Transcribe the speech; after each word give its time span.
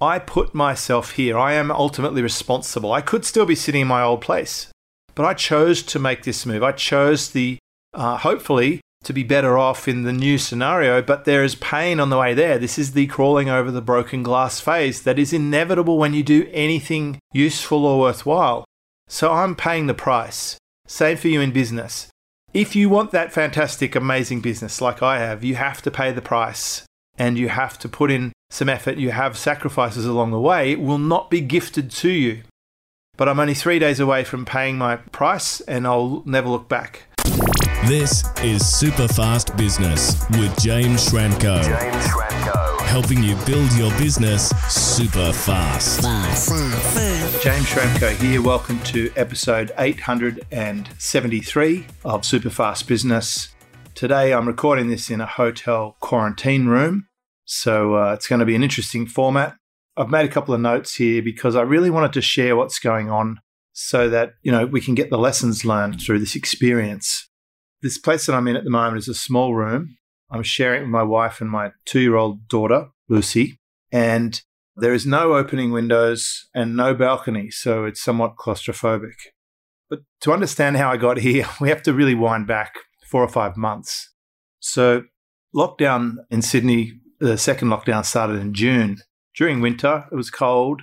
I 0.00 0.18
put 0.18 0.54
myself 0.54 1.12
here. 1.12 1.38
I 1.38 1.54
am 1.54 1.70
ultimately 1.70 2.22
responsible. 2.22 2.92
I 2.92 3.00
could 3.00 3.24
still 3.24 3.46
be 3.46 3.54
sitting 3.54 3.82
in 3.82 3.88
my 3.88 4.02
old 4.02 4.20
place, 4.20 4.68
but 5.14 5.24
I 5.24 5.32
chose 5.32 5.82
to 5.84 5.98
make 5.98 6.24
this 6.24 6.44
move. 6.44 6.62
I 6.62 6.72
chose 6.72 7.30
the, 7.30 7.58
uh, 7.94 8.18
hopefully, 8.18 8.80
to 9.04 9.12
be 9.12 9.22
better 9.22 9.56
off 9.56 9.88
in 9.88 10.02
the 10.02 10.12
new 10.12 10.36
scenario, 10.36 11.00
but 11.00 11.24
there 11.24 11.44
is 11.44 11.54
pain 11.54 12.00
on 12.00 12.10
the 12.10 12.18
way 12.18 12.34
there. 12.34 12.58
This 12.58 12.78
is 12.78 12.92
the 12.92 13.06
crawling 13.06 13.48
over 13.48 13.70
the 13.70 13.80
broken 13.80 14.22
glass 14.22 14.60
phase 14.60 15.02
that 15.02 15.18
is 15.18 15.32
inevitable 15.32 15.96
when 15.96 16.12
you 16.12 16.22
do 16.22 16.48
anything 16.52 17.18
useful 17.32 17.86
or 17.86 18.00
worthwhile. 18.00 18.64
So 19.08 19.32
I'm 19.32 19.54
paying 19.54 19.86
the 19.86 19.94
price. 19.94 20.58
Same 20.86 21.16
for 21.16 21.28
you 21.28 21.40
in 21.40 21.52
business. 21.52 22.08
If 22.52 22.74
you 22.74 22.88
want 22.88 23.12
that 23.12 23.32
fantastic, 23.32 23.94
amazing 23.94 24.40
business 24.40 24.80
like 24.80 25.02
I 25.02 25.20
have, 25.20 25.44
you 25.44 25.54
have 25.54 25.80
to 25.82 25.90
pay 25.90 26.10
the 26.12 26.22
price 26.22 26.84
and 27.16 27.38
you 27.38 27.48
have 27.48 27.78
to 27.78 27.88
put 27.88 28.10
in 28.10 28.32
some 28.50 28.68
effort. 28.68 28.98
You 28.98 29.10
have 29.10 29.36
sacrifices 29.36 30.06
along 30.06 30.30
the 30.30 30.40
way. 30.40 30.70
It 30.72 30.80
will 30.80 30.98
not 30.98 31.30
be 31.30 31.40
gifted 31.40 31.90
to 31.92 32.10
you. 32.10 32.42
But 33.16 33.28
I'm 33.28 33.40
only 33.40 33.54
three 33.54 33.78
days 33.78 33.98
away 33.98 34.24
from 34.24 34.44
paying 34.44 34.76
my 34.76 34.96
price 34.96 35.60
and 35.62 35.86
I'll 35.86 36.22
never 36.26 36.48
look 36.48 36.68
back. 36.68 37.04
This 37.86 38.24
is 38.42 38.66
Super 38.66 39.08
Fast 39.08 39.56
Business 39.56 40.22
with 40.30 40.54
James 40.60 41.08
Schramko. 41.08 41.62
James 41.64 42.04
Schramko. 42.06 42.80
Helping 42.82 43.22
you 43.22 43.36
build 43.46 43.72
your 43.74 43.90
business 43.92 44.50
super 44.68 45.32
fast. 45.32 46.02
James 47.42 47.66
Schramko 47.66 48.10
here. 48.16 48.42
Welcome 48.42 48.80
to 48.84 49.10
episode 49.16 49.72
873 49.78 51.86
of 52.04 52.24
Super 52.24 52.50
Fast 52.50 52.86
Business. 52.88 53.48
Today 53.94 54.32
I'm 54.34 54.46
recording 54.46 54.88
this 54.88 55.10
in 55.10 55.20
a 55.22 55.26
hotel 55.26 55.96
quarantine 56.00 56.66
room, 56.66 57.05
so 57.46 57.94
uh, 57.94 58.12
it's 58.12 58.26
going 58.28 58.40
to 58.40 58.44
be 58.44 58.54
an 58.54 58.62
interesting 58.62 59.06
format. 59.06 59.56
I've 59.96 60.10
made 60.10 60.26
a 60.26 60.32
couple 60.32 60.52
of 60.52 60.60
notes 60.60 60.96
here 60.96 61.22
because 61.22 61.56
I 61.56 61.62
really 61.62 61.90
wanted 61.90 62.12
to 62.14 62.20
share 62.20 62.54
what's 62.54 62.78
going 62.78 63.08
on 63.08 63.38
so 63.72 64.10
that, 64.10 64.32
you 64.42 64.52
know, 64.52 64.66
we 64.66 64.80
can 64.80 64.94
get 64.94 65.10
the 65.10 65.18
lessons 65.18 65.64
learned 65.64 66.00
through 66.00 66.18
this 66.18 66.36
experience. 66.36 67.28
This 67.82 67.98
place 67.98 68.26
that 68.26 68.34
I'm 68.34 68.48
in 68.48 68.56
at 68.56 68.64
the 68.64 68.70
moment 68.70 68.98
is 68.98 69.08
a 69.08 69.14
small 69.14 69.54
room. 69.54 69.96
I'm 70.30 70.42
sharing 70.42 70.80
it 70.80 70.84
with 70.84 70.90
my 70.90 71.04
wife 71.04 71.40
and 71.40 71.48
my 71.48 71.70
two 71.84 72.00
year 72.00 72.16
old 72.16 72.48
daughter, 72.48 72.88
Lucy, 73.08 73.58
and 73.92 74.40
there 74.74 74.92
is 74.92 75.06
no 75.06 75.34
opening 75.34 75.70
windows 75.70 76.48
and 76.54 76.76
no 76.76 76.94
balcony, 76.94 77.50
so 77.50 77.84
it's 77.84 78.02
somewhat 78.02 78.36
claustrophobic. 78.36 79.14
But 79.88 80.00
to 80.22 80.32
understand 80.32 80.76
how 80.76 80.90
I 80.90 80.96
got 80.96 81.16
here, 81.18 81.46
we 81.60 81.68
have 81.68 81.82
to 81.84 81.94
really 81.94 82.14
wind 82.14 82.46
back 82.46 82.74
four 83.08 83.22
or 83.22 83.28
five 83.28 83.56
months. 83.56 84.12
So, 84.58 85.04
lockdown 85.54 86.16
in 86.28 86.42
Sydney, 86.42 86.94
the 87.18 87.38
second 87.38 87.68
lockdown 87.68 88.04
started 88.04 88.40
in 88.40 88.54
June. 88.54 88.98
During 89.34 89.60
winter, 89.60 90.06
it 90.10 90.14
was 90.14 90.30
cold. 90.30 90.82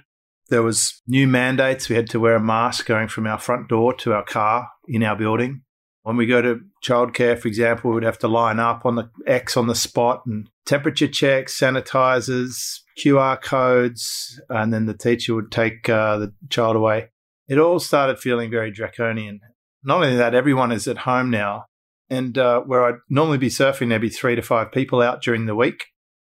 There 0.50 0.62
was 0.62 1.02
new 1.08 1.28
mandates. 1.28 1.90
We 1.90 1.96
had 1.96 2.10
to 2.12 2.20
wear 2.20 2.36
a 2.36 2.40
mask 2.40 2.86
going 2.86 3.08
from 3.08 3.26
our 3.26 3.40
front 3.40 3.70
door 3.70 3.94
to 3.96 4.14
our 4.14 4.24
car 4.24 4.70
in 4.88 5.04
our 5.04 5.16
building. 5.16 5.62
When 6.04 6.18
we 6.18 6.26
go 6.26 6.42
to 6.42 6.60
childcare, 6.86 7.40
for 7.40 7.48
example, 7.48 7.90
we 7.90 7.96
would 7.96 8.04
have 8.04 8.20
to 8.20 8.28
line 8.28 8.60
up 8.60 8.86
on 8.86 8.96
the 8.96 9.10
X 9.26 9.56
on 9.56 9.68
the 9.68 9.76
spot 9.76 10.24
and 10.26 10.50
temperature 10.66 11.08
checks, 11.08 11.58
sanitizers, 11.58 12.80
QR 13.00 13.42
codes, 13.42 14.40
and 14.50 14.74
then 14.74 14.86
the 14.86 14.98
teacher 14.98 15.34
would 15.34 15.52
take 15.52 15.88
uh, 15.88 16.18
the 16.18 16.34
child 16.50 16.76
away. 16.76 17.10
It 17.48 17.58
all 17.58 17.80
started 17.80 18.20
feeling 18.20 18.52
very 18.52 18.70
draconian. 18.70 19.40
Not 19.84 20.04
only 20.04 20.18
that, 20.18 20.36
everyone 20.36 20.72
is 20.72 20.88
at 20.88 21.00
home 21.00 21.30
now. 21.30 21.66
And 22.10 22.38
uh, 22.38 22.62
where 22.62 22.84
I'd 22.84 23.00
normally 23.10 23.38
be 23.38 23.48
surfing, 23.48 23.90
there'd 23.90 24.02
be 24.02 24.10
three 24.10 24.36
to 24.36 24.42
five 24.42 24.72
people 24.72 25.02
out 25.02 25.22
during 25.22 25.46
the 25.46 25.56
week. 25.56 25.86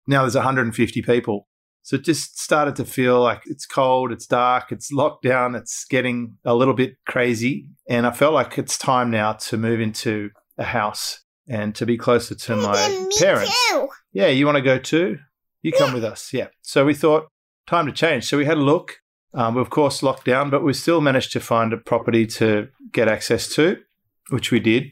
Now 0.08 0.22
there's 0.22 0.36
150 0.36 1.02
people. 1.02 1.48
So 1.84 1.96
it 1.96 2.04
just 2.04 2.40
started 2.40 2.76
to 2.76 2.86
feel 2.86 3.22
like 3.22 3.42
it's 3.46 3.66
cold, 3.66 4.12
it's 4.12 4.28
dark, 4.28 4.72
it's 4.72 4.92
locked 4.92 5.24
down, 5.24 5.56
it's 5.56 5.86
getting 5.86 6.38
a 6.46 6.54
little 6.54 6.74
bit 6.74 6.98
crazy. 7.08 7.68
And 7.88 8.06
I 8.06 8.12
felt 8.12 8.34
like 8.34 8.58
it's 8.58 8.78
time 8.78 9.10
now 9.10 9.34
to 9.34 9.58
move 9.58 9.80
into 9.80 10.30
a 10.58 10.66
house 10.66 11.22
and 11.48 11.74
to 11.76 11.86
be 11.86 11.98
closer 11.98 12.36
to 12.36 12.56
my 12.56 13.10
parents. 13.20 13.70
too. 13.70 13.88
Yeah, 14.14 14.28
you 14.28 14.46
want 14.46 14.58
to 14.58 14.62
go 14.62 14.78
too? 14.78 15.18
You 15.62 15.72
come 15.72 15.94
with 15.94 16.04
us. 16.04 16.32
Yeah. 16.32 16.48
So 16.62 16.86
we 16.86 16.94
thought, 16.94 17.28
time 17.68 17.86
to 17.86 17.92
change. 17.92 18.26
So 18.26 18.38
we 18.38 18.46
had 18.46 18.58
a 18.58 18.62
look. 18.62 18.98
Um, 19.34 19.56
we, 19.56 19.62
of 19.62 19.70
course, 19.70 20.02
locked 20.04 20.26
down, 20.26 20.50
but 20.50 20.64
we 20.64 20.74
still 20.74 21.02
managed 21.02 21.32
to 21.34 21.40
find 21.40 21.74
a 21.74 21.78
property 21.78 22.26
to 22.28 22.70
get 22.92 23.08
access 23.08 23.48
to, 23.56 23.78
which 24.30 24.52
we 24.52 24.60
did. 24.60 24.92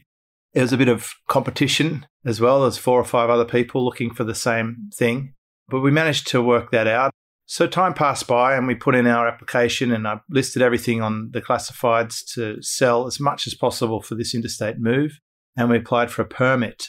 There 0.52 0.62
was 0.62 0.72
a 0.72 0.76
bit 0.76 0.88
of 0.88 1.14
competition 1.28 2.06
as 2.28 2.40
well. 2.40 2.62
There's 2.62 2.78
four 2.78 3.00
or 3.00 3.04
five 3.04 3.30
other 3.30 3.44
people 3.44 3.84
looking 3.84 4.12
for 4.12 4.24
the 4.24 4.34
same 4.34 4.90
thing, 4.94 5.34
but 5.68 5.80
we 5.80 5.90
managed 5.90 6.28
to 6.28 6.42
work 6.42 6.70
that 6.70 6.86
out. 6.86 7.12
So 7.46 7.66
time 7.66 7.94
passed 7.94 8.26
by 8.26 8.54
and 8.54 8.66
we 8.66 8.74
put 8.74 8.94
in 8.94 9.06
our 9.06 9.26
application 9.26 9.90
and 9.90 10.06
I 10.06 10.20
listed 10.28 10.60
everything 10.60 11.00
on 11.00 11.30
the 11.32 11.40
classifieds 11.40 12.22
to 12.34 12.62
sell 12.62 13.06
as 13.06 13.18
much 13.18 13.46
as 13.46 13.54
possible 13.54 14.02
for 14.02 14.14
this 14.14 14.34
interstate 14.34 14.78
move. 14.78 15.18
And 15.56 15.70
we 15.70 15.78
applied 15.78 16.10
for 16.10 16.20
a 16.22 16.28
permit. 16.28 16.88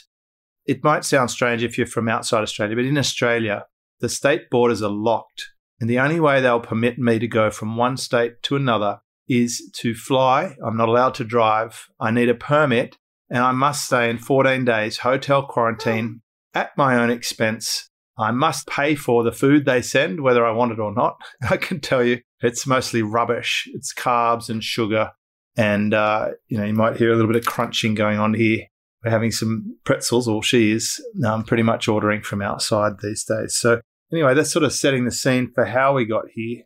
It 0.66 0.84
might 0.84 1.06
sound 1.06 1.30
strange 1.30 1.64
if 1.64 1.78
you're 1.78 1.86
from 1.86 2.08
outside 2.08 2.42
Australia, 2.42 2.76
but 2.76 2.84
in 2.84 2.98
Australia, 2.98 3.64
the 4.00 4.10
state 4.10 4.50
borders 4.50 4.82
are 4.82 4.90
locked. 4.90 5.48
And 5.80 5.88
the 5.88 5.98
only 5.98 6.20
way 6.20 6.40
they'll 6.42 6.60
permit 6.60 6.98
me 6.98 7.18
to 7.18 7.26
go 7.26 7.50
from 7.50 7.78
one 7.78 7.96
state 7.96 8.42
to 8.42 8.56
another 8.56 9.00
is 9.28 9.70
to 9.76 9.94
fly. 9.94 10.56
I'm 10.64 10.76
not 10.76 10.90
allowed 10.90 11.14
to 11.14 11.24
drive. 11.24 11.88
I 11.98 12.10
need 12.10 12.28
a 12.28 12.34
permit 12.34 12.98
and 13.30 13.42
I 13.42 13.52
must 13.52 13.86
stay 13.86 14.10
in 14.10 14.18
14 14.18 14.64
days 14.64 14.98
hotel 14.98 15.46
quarantine 15.46 16.20
at 16.52 16.76
my 16.76 16.96
own 16.96 17.10
expense. 17.10 17.88
I 18.18 18.32
must 18.32 18.66
pay 18.66 18.96
for 18.96 19.22
the 19.22 19.32
food 19.32 19.64
they 19.64 19.80
send, 19.80 20.20
whether 20.20 20.44
I 20.44 20.50
want 20.50 20.72
it 20.72 20.78
or 20.78 20.92
not. 20.92 21.16
I 21.50 21.56
can 21.56 21.80
tell 21.80 22.04
you 22.04 22.20
it's 22.42 22.66
mostly 22.66 23.02
rubbish. 23.02 23.68
It's 23.72 23.94
carbs 23.94 24.50
and 24.50 24.62
sugar. 24.62 25.12
And, 25.56 25.94
uh, 25.94 26.30
you 26.48 26.58
know, 26.58 26.64
you 26.64 26.74
might 26.74 26.96
hear 26.96 27.12
a 27.12 27.16
little 27.16 27.32
bit 27.32 27.40
of 27.40 27.46
crunching 27.46 27.94
going 27.94 28.18
on 28.18 28.34
here. 28.34 28.66
We're 29.04 29.10
having 29.10 29.30
some 29.30 29.78
pretzels, 29.84 30.28
or 30.28 30.42
she 30.42 30.72
is 30.72 31.02
um, 31.24 31.44
pretty 31.44 31.62
much 31.62 31.88
ordering 31.88 32.20
from 32.20 32.42
outside 32.42 32.94
these 33.02 33.24
days. 33.24 33.56
So, 33.56 33.80
anyway, 34.12 34.34
that's 34.34 34.52
sort 34.52 34.62
of 34.62 34.74
setting 34.74 35.06
the 35.06 35.10
scene 35.10 35.50
for 35.54 35.64
how 35.64 35.94
we 35.94 36.04
got 36.04 36.26
here. 36.34 36.64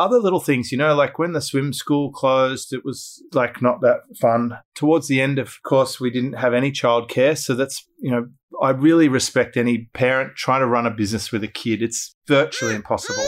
Other 0.00 0.18
little 0.18 0.40
things, 0.40 0.72
you 0.72 0.78
know, 0.78 0.94
like 0.94 1.18
when 1.18 1.32
the 1.32 1.42
swim 1.42 1.74
school 1.74 2.10
closed, 2.10 2.72
it 2.72 2.86
was 2.86 3.22
like 3.34 3.60
not 3.60 3.82
that 3.82 3.98
fun. 4.18 4.58
Towards 4.74 5.08
the 5.08 5.20
end, 5.20 5.38
of 5.38 5.62
course, 5.62 6.00
we 6.00 6.10
didn't 6.10 6.32
have 6.32 6.54
any 6.54 6.72
childcare. 6.72 7.36
So 7.36 7.54
that's, 7.54 7.86
you 7.98 8.10
know, 8.10 8.28
I 8.62 8.70
really 8.70 9.08
respect 9.08 9.58
any 9.58 9.90
parent 9.92 10.36
trying 10.36 10.60
to 10.60 10.66
run 10.66 10.86
a 10.86 10.90
business 10.90 11.30
with 11.30 11.44
a 11.44 11.48
kid. 11.48 11.82
It's 11.82 12.16
virtually 12.26 12.74
impossible. 12.74 13.22
You 13.22 13.26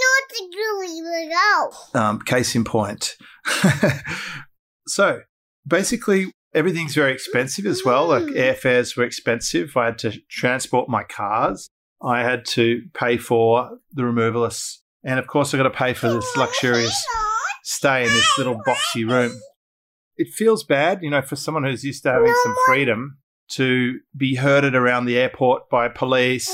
know 0.00 0.26
the 0.28 0.48
glue 0.54 1.02
will 1.02 1.28
go. 1.92 2.00
Um, 2.00 2.20
case 2.20 2.54
in 2.54 2.62
point. 2.62 3.16
so 4.86 5.22
basically, 5.66 6.30
everything's 6.54 6.94
very 6.94 7.12
expensive 7.12 7.66
as 7.66 7.84
well. 7.84 8.06
Like 8.06 8.26
airfares 8.26 8.96
were 8.96 9.02
expensive. 9.02 9.76
I 9.76 9.86
had 9.86 9.98
to 9.98 10.12
transport 10.30 10.88
my 10.88 11.02
cars. 11.02 11.68
I 12.00 12.20
had 12.20 12.44
to 12.46 12.82
pay 12.94 13.16
for 13.16 13.78
the 13.92 14.02
removalists. 14.02 14.78
And 15.04 15.18
of 15.18 15.26
course, 15.26 15.54
I 15.54 15.56
got 15.56 15.64
to 15.64 15.70
pay 15.70 15.94
for 15.94 16.08
this 16.12 16.36
luxurious 16.36 16.96
stay 17.62 18.04
in 18.04 18.12
this 18.12 18.38
little 18.38 18.60
boxy 18.66 19.08
room. 19.08 19.38
It 20.16 20.28
feels 20.32 20.64
bad, 20.64 21.00
you 21.02 21.10
know, 21.10 21.20
for 21.20 21.36
someone 21.36 21.64
who's 21.64 21.84
used 21.84 22.04
to 22.04 22.12
having 22.12 22.34
some 22.42 22.54
freedom 22.66 23.18
to 23.50 23.98
be 24.16 24.36
herded 24.36 24.74
around 24.74 25.04
the 25.06 25.18
airport 25.18 25.68
by 25.68 25.88
police. 25.88 26.48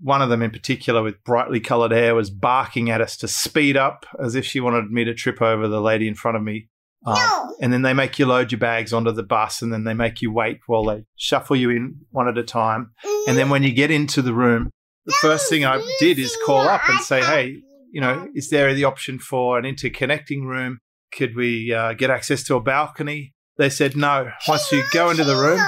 One 0.00 0.20
of 0.22 0.28
them 0.28 0.42
in 0.42 0.50
particular 0.50 1.02
with 1.02 1.22
brightly 1.24 1.60
coloured 1.60 1.90
hair 1.92 2.14
was 2.14 2.30
barking 2.30 2.90
at 2.90 3.00
us 3.00 3.16
to 3.18 3.28
speed 3.28 3.76
up 3.76 4.04
as 4.22 4.34
if 4.34 4.44
she 4.44 4.60
wanted 4.60 4.90
me 4.90 5.04
to 5.04 5.14
trip 5.14 5.40
over 5.40 5.66
the 5.66 5.80
lady 5.80 6.06
in 6.06 6.14
front 6.14 6.36
of 6.36 6.42
me. 6.42 6.68
Um, 7.06 7.14
No. 7.16 7.56
And 7.60 7.72
then 7.72 7.82
they 7.82 7.94
make 7.94 8.18
you 8.18 8.26
load 8.26 8.52
your 8.52 8.58
bags 8.60 8.92
onto 8.92 9.10
the 9.12 9.22
bus 9.22 9.62
and 9.62 9.72
then 9.72 9.84
they 9.84 9.94
make 9.94 10.20
you 10.22 10.32
wait 10.32 10.60
while 10.66 10.84
they 10.84 11.04
shuffle 11.16 11.56
you 11.56 11.70
in 11.70 12.00
one 12.10 12.28
at 12.28 12.38
a 12.38 12.44
time. 12.44 12.92
And 13.26 13.36
then 13.38 13.48
when 13.48 13.62
you 13.62 13.72
get 13.72 13.90
into 13.90 14.22
the 14.22 14.34
room, 14.34 14.70
the 15.06 15.14
first 15.20 15.48
thing 15.48 15.64
I 15.64 15.78
did 15.98 16.18
is 16.18 16.36
call 16.44 16.68
up 16.68 16.88
and 16.88 17.00
say, 17.00 17.20
hey, 17.22 17.62
you 17.92 18.00
know, 18.00 18.28
is 18.34 18.50
there 18.50 18.72
the 18.74 18.84
option 18.84 19.18
for 19.18 19.58
an 19.58 19.64
interconnecting 19.64 20.44
room? 20.44 20.78
Could 21.12 21.34
we 21.34 21.72
uh, 21.72 21.94
get 21.94 22.10
access 22.10 22.42
to 22.44 22.56
a 22.56 22.60
balcony? 22.60 23.34
They 23.56 23.70
said 23.70 23.96
no. 23.96 24.30
Once 24.46 24.70
you 24.70 24.84
go 24.92 25.10
into 25.10 25.24
the 25.24 25.36
room, 25.36 25.58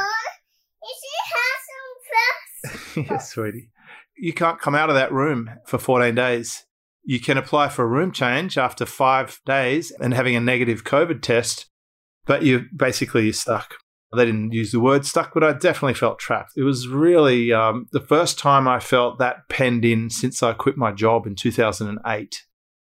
yes, 3.11 3.31
sweetie, 3.31 3.71
you 4.17 4.33
can't 4.33 4.61
come 4.61 4.75
out 4.75 4.91
of 4.91 4.95
that 4.95 5.13
room 5.13 5.51
for 5.67 5.79
14 5.79 6.15
days. 6.15 6.65
You 7.03 7.19
can 7.19 7.39
apply 7.39 7.71
for 7.71 7.83
a 7.85 7.89
room 7.89 8.13
change 8.13 8.59
after 8.59 8.85
five 8.85 9.41
days 9.47 9.91
and 10.01 10.13
having 10.13 10.37
a 10.37 10.41
negative 10.41 10.85
COVID 10.85 11.23
test, 11.23 11.67
but 12.27 12.43
you 12.43 12.67
basically 12.77 13.25
you're 13.25 13.33
stuck. 13.33 13.77
They 14.17 14.25
didn't 14.25 14.53
use 14.53 14.73
the 14.73 14.81
word 14.81 15.07
stuck, 15.07 15.33
but 15.33 15.45
I 15.45 15.53
definitely 15.53 15.95
felt 15.95 16.19
trapped. 16.19 16.53
It 16.57 16.65
was 16.65 16.89
really 16.89 17.53
um, 17.53 17.87
the 17.93 18.01
first 18.01 18.39
time 18.39 18.67
I 18.67 18.81
felt 18.81 19.19
that 19.19 19.49
penned 19.49 19.85
in 19.85 20.11
since 20.11 20.43
I 20.43 20.53
quit 20.53 20.77
my 20.77 20.91
job 20.91 21.27
in 21.27 21.37
2008. 21.37 22.43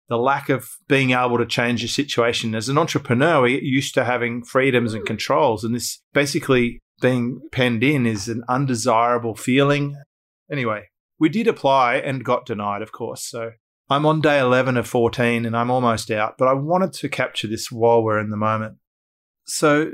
The 0.10 0.18
lack 0.18 0.48
of 0.48 0.70
being 0.88 1.12
able 1.12 1.38
to 1.38 1.46
change 1.46 1.82
your 1.82 1.90
situation. 1.90 2.56
As 2.56 2.70
an 2.70 2.78
entrepreneur, 2.78 3.42
we're 3.42 3.60
used 3.60 3.94
to 3.96 4.06
having 4.06 4.42
freedoms 4.42 4.94
and 4.94 5.06
controls, 5.06 5.66
and 5.66 5.76
this 5.76 6.02
basically 6.14 6.80
being 7.02 7.42
penned 7.52 7.84
in 7.84 8.06
is 8.06 8.30
an 8.30 8.44
undesirable 8.48 9.36
feeling. 9.36 10.02
Anyway, 10.50 10.86
we 11.20 11.30
did 11.30 11.48
apply 11.48 11.96
and 11.96 12.24
got 12.24 12.46
denied, 12.46 12.82
of 12.82 12.92
course. 12.92 13.24
So 13.24 13.52
I'm 13.90 14.06
on 14.06 14.22
day 14.22 14.40
11 14.40 14.78
of 14.78 14.88
14 14.88 15.46
and 15.46 15.56
I'm 15.56 15.72
almost 15.72 16.12
out, 16.12 16.38
but 16.38 16.48
I 16.48 16.54
wanted 16.54 16.94
to 16.94 17.10
capture 17.10 17.48
this 17.48 17.72
while 17.72 18.04
we're 18.04 18.20
in 18.20 18.30
the 18.30 18.38
moment. 18.38 18.78
So, 19.46 19.92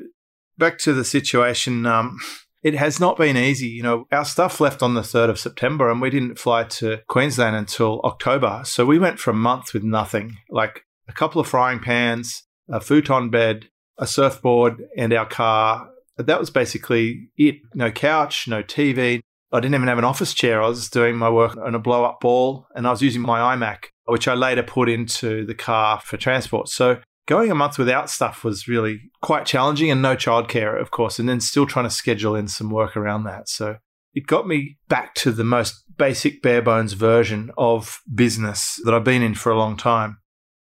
back 0.57 0.77
to 0.79 0.93
the 0.93 1.03
situation. 1.03 1.85
Um, 1.85 2.19
it 2.63 2.75
has 2.75 2.99
not 2.99 3.17
been 3.17 3.37
easy. 3.37 3.67
You 3.67 3.83
know, 3.83 4.07
our 4.11 4.25
stuff 4.25 4.61
left 4.61 4.81
on 4.81 4.93
the 4.93 5.01
3rd 5.01 5.29
of 5.29 5.39
September 5.39 5.89
and 5.89 6.01
we 6.01 6.09
didn't 6.09 6.39
fly 6.39 6.63
to 6.63 7.01
Queensland 7.09 7.55
until 7.55 7.99
October. 8.03 8.61
So 8.65 8.85
we 8.85 8.97
went 8.97 9.19
for 9.19 9.31
a 9.31 9.35
month 9.35 9.73
with 9.73 9.83
nothing 9.83 10.37
like 10.49 10.85
a 11.07 11.13
couple 11.13 11.41
of 11.41 11.47
frying 11.47 11.79
pans, 11.79 12.43
a 12.69 12.79
futon 12.79 13.29
bed, 13.29 13.67
a 13.97 14.07
surfboard, 14.07 14.81
and 14.97 15.11
our 15.13 15.25
car. 15.25 15.89
That 16.17 16.39
was 16.39 16.49
basically 16.49 17.29
it. 17.37 17.55
No 17.73 17.91
couch, 17.91 18.47
no 18.47 18.63
TV. 18.63 19.21
I 19.51 19.59
didn't 19.59 19.75
even 19.75 19.87
have 19.87 19.99
an 19.99 20.03
office 20.05 20.33
chair. 20.33 20.63
I 20.63 20.67
was 20.67 20.89
doing 20.89 21.15
my 21.15 21.29
work 21.29 21.57
on 21.57 21.75
a 21.75 21.79
blow 21.79 22.05
up 22.05 22.21
ball 22.21 22.65
and 22.75 22.87
I 22.87 22.91
was 22.91 23.01
using 23.01 23.21
my 23.21 23.55
iMac, 23.55 23.85
which 24.05 24.27
I 24.27 24.33
later 24.33 24.63
put 24.63 24.89
into 24.89 25.45
the 25.45 25.53
car 25.53 25.99
for 25.99 26.17
transport. 26.17 26.69
So 26.69 26.99
going 27.25 27.51
a 27.51 27.55
month 27.55 27.77
without 27.77 28.09
stuff 28.09 28.43
was 28.43 28.67
really 28.67 29.11
quite 29.21 29.45
challenging 29.45 29.89
and 29.89 30.01
no 30.01 30.15
childcare, 30.15 30.79
of 30.79 30.91
course, 30.91 31.19
and 31.19 31.27
then 31.27 31.39
still 31.39 31.65
trying 31.65 31.85
to 31.85 31.91
schedule 31.91 32.35
in 32.35 32.47
some 32.47 32.69
work 32.69 32.97
around 32.97 33.23
that. 33.23 33.49
So 33.49 33.77
it 34.13 34.27
got 34.27 34.47
me 34.47 34.77
back 34.89 35.15
to 35.15 35.31
the 35.31 35.43
most 35.43 35.83
basic 35.97 36.41
bare 36.41 36.61
bones 36.61 36.93
version 36.93 37.51
of 37.57 38.01
business 38.13 38.79
that 38.83 38.93
I've 38.93 39.03
been 39.03 39.21
in 39.21 39.35
for 39.35 39.51
a 39.51 39.57
long 39.57 39.77
time. 39.77 40.17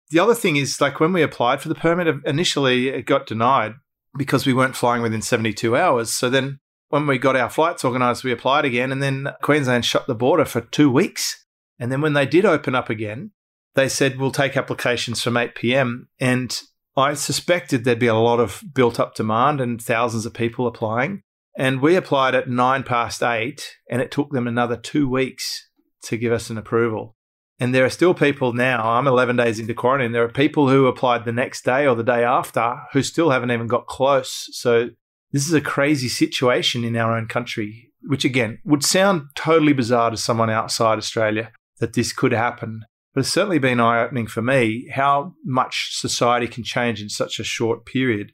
The 0.09 0.19
other 0.19 0.35
thing 0.35 0.55
is 0.55 0.79
like 0.79 0.99
when 0.99 1.13
we 1.13 1.21
applied 1.21 1.61
for 1.61 1.69
the 1.69 1.75
permit, 1.75 2.15
initially 2.25 2.89
it 2.89 3.05
got 3.05 3.25
denied 3.25 3.73
because 4.17 4.45
we 4.45 4.53
weren't 4.53 4.75
flying 4.75 5.01
within 5.01 5.21
72 5.21 5.75
hours. 5.75 6.13
So 6.13 6.29
then 6.29 6.59
when 6.89 7.07
we 7.07 7.17
got 7.17 7.35
our 7.35 7.49
flights 7.49 7.83
organised, 7.83 8.23
we 8.23 8.31
applied 8.31 8.65
again, 8.65 8.91
and 8.91 9.01
then 9.01 9.29
Queensland 9.41 9.83
shut 9.83 10.07
the 10.07 10.15
border 10.15 10.45
for 10.45 10.61
two 10.61 10.89
weeks. 10.89 11.45
And 11.79 11.91
then 11.91 12.01
when 12.01 12.13
they 12.13 12.25
did 12.25 12.45
open 12.45 12.75
up 12.75 12.89
again, 12.89 13.31
they 13.75 13.89
said, 13.89 14.17
we'll 14.17 14.31
take 14.31 14.57
applications 14.57 15.21
from 15.21 15.37
8 15.37 15.55
p.m. 15.55 16.07
And 16.19 16.57
I 16.97 17.13
suspected 17.13 17.83
there'd 17.83 17.99
be 17.99 18.07
a 18.07 18.15
lot 18.15 18.39
of 18.39 18.63
built 18.73 18.99
up 18.99 19.15
demand 19.15 19.59
and 19.61 19.81
thousands 19.81 20.25
of 20.25 20.33
people 20.33 20.65
applying. 20.65 21.21
And 21.57 21.81
we 21.81 21.95
applied 21.95 22.35
at 22.35 22.49
nine 22.49 22.83
past 22.83 23.23
eight, 23.23 23.75
and 23.89 24.01
it 24.01 24.11
took 24.11 24.31
them 24.31 24.47
another 24.47 24.75
two 24.75 25.07
weeks 25.07 25.69
to 26.03 26.17
give 26.17 26.33
us 26.33 26.49
an 26.49 26.57
approval. 26.57 27.15
And 27.59 27.73
there 27.73 27.85
are 27.85 27.89
still 27.89 28.13
people 28.13 28.51
now, 28.51 28.91
I'm 28.91 29.07
11 29.07 29.37
days 29.37 29.59
into 29.59 29.73
quarantine, 29.73 30.11
there 30.11 30.25
are 30.25 30.29
people 30.29 30.67
who 30.67 30.87
applied 30.87 31.23
the 31.23 31.31
next 31.31 31.63
day 31.63 31.87
or 31.87 31.95
the 31.95 32.03
day 32.03 32.23
after 32.23 32.81
who 32.91 33.01
still 33.01 33.29
haven't 33.29 33.51
even 33.51 33.67
got 33.67 33.87
close. 33.87 34.49
So 34.51 34.89
this 35.31 35.47
is 35.47 35.53
a 35.53 35.61
crazy 35.61 36.09
situation 36.09 36.83
in 36.83 36.97
our 36.97 37.15
own 37.15 37.27
country, 37.27 37.91
which 38.03 38.25
again 38.25 38.59
would 38.65 38.83
sound 38.83 39.27
totally 39.35 39.71
bizarre 39.71 40.11
to 40.11 40.17
someone 40.17 40.49
outside 40.49 40.97
Australia 40.97 41.51
that 41.79 41.93
this 41.93 42.11
could 42.11 42.33
happen. 42.33 42.83
But 43.15 43.21
it's 43.21 43.29
certainly 43.29 43.59
been 43.59 43.79
eye 43.79 44.03
opening 44.03 44.27
for 44.27 44.41
me 44.41 44.89
how 44.93 45.35
much 45.45 45.91
society 45.93 46.47
can 46.47 46.65
change 46.65 47.01
in 47.01 47.07
such 47.07 47.39
a 47.39 47.45
short 47.45 47.85
period. 47.85 48.33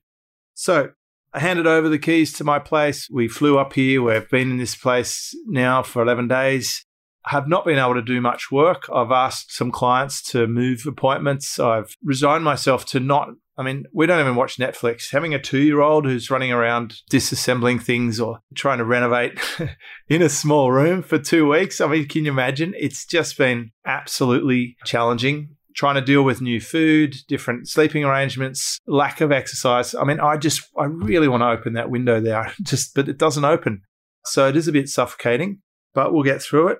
So 0.56 0.90
I 1.34 1.40
handed 1.40 1.68
over 1.68 1.88
the 1.88 2.00
keys 2.00 2.34
to 2.34 2.44
my 2.44 2.58
place. 2.58 3.08
We 3.10 3.28
flew 3.28 3.60
up 3.60 3.74
here. 3.74 4.02
We've 4.02 4.28
been 4.28 4.50
in 4.50 4.58
this 4.58 4.76
place 4.76 5.36
now 5.46 5.84
for 5.84 6.02
11 6.02 6.28
days. 6.28 6.84
I 7.24 7.30
have 7.30 7.48
not 7.48 7.64
been 7.64 7.78
able 7.78 7.94
to 7.94 8.02
do 8.02 8.20
much 8.20 8.52
work. 8.52 8.90
I've 8.92 9.12
asked 9.12 9.56
some 9.56 9.72
clients 9.72 10.20
to 10.32 10.48
move 10.48 10.84
appointments. 10.88 11.60
I've 11.60 11.96
resigned 12.04 12.44
myself 12.44 12.84
to 12.88 13.00
not 13.00 13.30
I 13.62 13.64
mean, 13.64 13.86
we 13.94 14.08
don't 14.08 14.20
even 14.20 14.36
watch 14.36 14.58
Netflix. 14.58 15.12
Having 15.12 15.36
a 15.36 15.40
two 15.40 15.60
year 15.60 15.82
old 15.82 16.06
who's 16.06 16.32
running 16.32 16.52
around 16.52 16.96
disassembling 17.12 17.80
things 17.80 18.20
or 18.20 18.40
trying 18.56 18.80
to 18.80 18.86
renovate 18.86 19.40
in 20.10 20.24
a 20.24 20.30
small 20.30 20.72
room 20.72 21.04
for 21.04 21.20
two 21.20 21.48
weeks. 21.48 21.80
I 21.80 21.86
mean, 21.86 22.08
can 22.08 22.26
you 22.26 22.32
imagine? 22.32 22.74
It's 22.76 23.06
just 23.06 23.38
been 23.38 23.70
absolutely 23.86 24.78
challenging 24.84 25.58
trying 25.74 25.96
to 25.96 26.02
deal 26.02 26.24
with 26.24 26.42
new 26.42 26.60
food, 26.60 27.16
different 27.30 27.66
sleeping 27.66 28.04
arrangements, 28.04 28.78
lack 28.88 29.22
of 29.22 29.32
exercise. 29.32 29.96
I 29.96 30.04
mean, 30.04 30.20
I 30.20 30.36
just, 30.36 30.68
I 30.78 30.84
really 30.84 31.30
want 31.30 31.42
to 31.42 31.48
open 31.48 31.74
that 31.74 31.90
window 31.90 32.20
there, 32.20 32.52
just, 32.62 32.94
but 32.94 33.08
it 33.08 33.18
doesn't 33.18 33.46
open. 33.46 33.84
So 34.26 34.50
it 34.50 34.58
is 34.58 34.68
a 34.68 34.74
bit 34.74 34.90
suffocating, 34.90 35.62
but 35.94 36.12
we'll 36.12 36.24
get 36.24 36.42
through 36.42 36.70
it. 36.70 36.80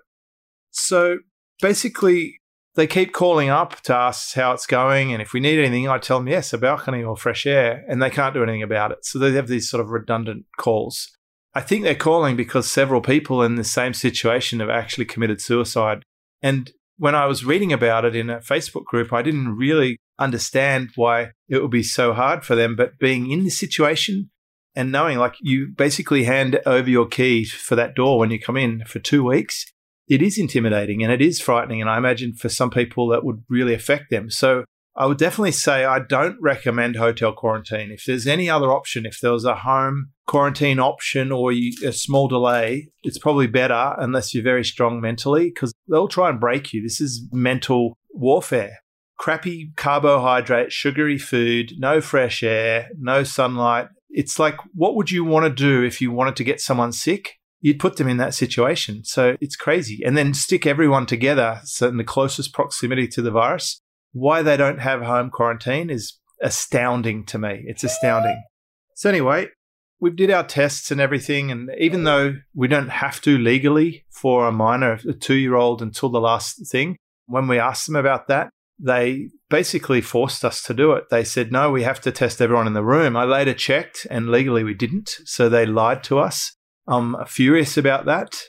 So 0.72 1.20
basically, 1.62 2.41
they 2.76 2.88
keep 2.88 3.12
calling 3.12 3.50
up 3.50 3.82
to 3.82 3.96
ask 3.96 4.34
how 4.34 4.54
it's 4.54 4.66
going. 4.66 5.12
And 5.12 5.22
if 5.22 5.34
we 5.34 5.40
need 5.40 5.60
anything, 5.60 5.90
I 5.90 5.98
tell 5.98 6.20
them, 6.20 6.28
yes, 6.28 6.54
a 6.54 6.58
balcony 6.58 7.04
or 7.04 7.18
fresh 7.18 7.46
air. 7.46 7.84
And 7.88 8.02
they 8.02 8.10
can't 8.10 8.34
do 8.34 8.44
anything 8.44 8.64
about 8.64 8.92
it. 8.92 9.06
So 9.06 9.20
they 9.20 9.34
have 9.34 9.48
these 9.48 9.70
sort 9.70 9.82
of 9.82 9.90
redundant 9.90 10.46
calls. 10.58 11.10
I 11.54 11.62
think 11.62 11.84
they're 11.84 11.96
calling 11.96 12.38
because 12.38 12.70
several 12.70 13.02
people 13.02 13.44
in 13.44 13.56
the 13.56 13.64
same 13.66 13.94
situation 13.94 14.62
have 14.62 14.70
actually 14.70 15.06
committed 15.06 15.42
suicide. 15.42 16.04
And 16.42 16.72
when 16.98 17.14
I 17.14 17.26
was 17.26 17.44
reading 17.44 17.74
about 17.74 18.06
it 18.06 18.16
in 18.16 18.30
a 18.30 18.40
Facebook 18.40 18.86
group, 18.86 19.12
I 19.12 19.22
didn't 19.22 19.58
really 19.58 19.98
understand 20.18 20.92
why 20.96 21.32
it 21.50 21.62
would 21.62 21.72
be 21.72 21.84
so 21.84 22.14
hard 22.14 22.46
for 22.46 22.56
them. 22.56 22.78
But 22.78 22.98
being 23.00 23.30
in 23.30 23.44
this 23.44 23.60
situation 23.60 24.30
and 24.76 24.94
knowing 24.94 25.18
like 25.18 25.36
you 25.42 25.68
basically 25.68 26.24
hand 26.24 26.62
over 26.66 26.90
your 26.90 27.08
key 27.08 27.44
for 27.44 27.76
that 27.76 27.96
door 27.96 28.18
when 28.18 28.32
you 28.32 28.40
come 28.40 28.56
in 28.56 28.86
for 28.86 29.00
two 29.00 29.26
weeks 29.26 29.66
it 30.12 30.22
is 30.22 30.38
intimidating 30.38 31.02
and 31.02 31.12
it 31.12 31.22
is 31.22 31.40
frightening. 31.40 31.80
And 31.80 31.90
I 31.90 31.98
imagine 31.98 32.34
for 32.34 32.50
some 32.50 32.70
people 32.70 33.08
that 33.08 33.24
would 33.24 33.46
really 33.48 33.74
affect 33.74 34.10
them. 34.10 34.30
So 34.30 34.66
I 34.94 35.06
would 35.06 35.18
definitely 35.18 35.54
say 35.54 35.86
I 35.86 36.00
don't 36.00 36.36
recommend 36.42 36.98
hotel 36.98 37.32
quarantine. 37.32 37.92
If 37.92 38.04
there's 38.04 38.28
any 38.28 38.50
other 38.50 38.74
option, 38.74 39.06
if 39.06 39.22
there 39.22 39.32
was 39.32 39.46
a 39.46 39.56
home 39.56 40.10
quarantine 40.28 40.82
option 40.82 41.32
or 41.32 41.54
you, 41.54 41.72
a 41.88 41.94
small 41.94 42.28
delay, 42.28 42.90
it's 43.04 43.18
probably 43.18 43.48
better 43.48 43.96
unless 44.00 44.34
you're 44.34 44.44
very 44.44 44.66
strong 44.66 45.00
mentally 45.00 45.46
because 45.46 45.72
they'll 45.88 46.10
try 46.10 46.30
and 46.30 46.42
break 46.42 46.74
you. 46.74 46.84
This 46.84 47.00
is 47.00 47.26
mental 47.32 47.98
warfare. 48.10 48.80
Crappy 49.18 49.72
carbohydrate, 49.78 50.74
sugary 50.74 51.20
food, 51.20 51.72
no 51.78 52.02
fresh 52.02 52.44
air, 52.44 52.90
no 53.00 53.24
sunlight. 53.24 53.88
It's 54.10 54.38
like, 54.38 54.58
what 54.74 54.96
would 54.96 55.10
you 55.10 55.24
want 55.24 55.46
to 55.46 55.50
do 55.50 55.84
if 55.84 56.02
you 56.02 56.12
wanted 56.12 56.36
to 56.36 56.44
get 56.44 56.60
someone 56.60 56.92
sick? 56.92 57.38
You'd 57.62 57.80
put 57.80 57.98
them 57.98 58.08
in 58.08 58.18
that 58.18 58.34
situation. 58.34 59.04
So 59.06 59.38
it's 59.40 59.56
crazy. 59.56 60.02
And 60.04 60.18
then 60.18 60.34
stick 60.34 60.66
everyone 60.66 61.06
together 61.06 61.62
so 61.64 61.88
in 61.88 61.98
the 61.98 62.04
closest 62.04 62.54
proximity 62.54 63.08
to 63.10 63.22
the 63.22 63.32
virus. 63.32 63.80
Why 64.12 64.42
they 64.42 64.58
don't 64.58 64.80
have 64.80 65.02
home 65.04 65.30
quarantine 65.30 65.90
is 65.90 66.18
astounding 66.42 67.26
to 67.28 67.38
me. 67.38 67.64
It's 67.66 67.84
astounding. 67.84 68.42
So 68.96 69.10
anyway, 69.10 69.48
we 70.00 70.10
did 70.10 70.32
our 70.32 70.44
tests 70.44 70.92
and 70.92 71.00
everything. 71.00 71.52
And 71.52 71.70
even 71.78 72.04
though 72.04 72.36
we 72.54 72.68
don't 72.68 72.90
have 72.90 73.22
to 73.22 73.38
legally 73.38 74.06
for 74.10 74.48
a 74.48 74.52
minor, 74.52 75.00
a 75.08 75.14
two 75.14 75.36
year 75.36 75.56
old 75.56 75.82
until 75.82 76.10
the 76.10 76.20
last 76.20 76.68
thing, 76.70 76.98
when 77.28 77.48
we 77.48 77.60
asked 77.60 77.86
them 77.86 77.96
about 77.96 78.28
that, 78.28 78.50
they 78.80 79.30
basically 79.50 80.02
forced 80.02 80.44
us 80.44 80.64
to 80.64 80.74
do 80.74 80.94
it. 80.94 81.06
They 81.12 81.24
said, 81.24 81.52
no, 81.52 81.70
we 81.70 81.84
have 81.84 82.02
to 82.02 82.12
test 82.12 82.42
everyone 82.42 82.66
in 82.66 82.74
the 82.74 82.84
room. 82.84 83.16
I 83.16 83.26
later 83.26 83.54
checked 83.54 84.08
and 84.10 84.30
legally 84.30 84.64
we 84.64 84.74
didn't. 84.74 85.18
So 85.26 85.48
they 85.48 85.68
lied 85.68 86.04
to 86.06 86.18
us. 86.18 86.56
I'm 86.88 87.16
furious 87.26 87.78
about 87.78 88.06
that. 88.06 88.42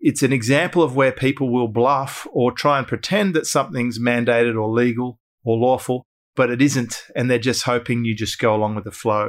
It's 0.00 0.22
an 0.22 0.32
example 0.32 0.82
of 0.82 0.94
where 0.94 1.12
people 1.12 1.50
will 1.50 1.68
bluff 1.68 2.26
or 2.30 2.52
try 2.52 2.78
and 2.78 2.86
pretend 2.86 3.34
that 3.34 3.46
something's 3.46 3.98
mandated 3.98 4.60
or 4.60 4.68
legal 4.68 5.18
or 5.44 5.56
lawful, 5.56 6.04
but 6.36 6.50
it 6.50 6.60
isn't, 6.60 7.04
and 7.16 7.30
they're 7.30 7.38
just 7.38 7.64
hoping 7.64 8.04
you 8.04 8.14
just 8.14 8.38
go 8.38 8.54
along 8.54 8.74
with 8.74 8.84
the 8.84 8.90
flow. 8.90 9.24